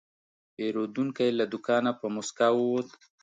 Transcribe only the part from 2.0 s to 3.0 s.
موسکا ووت.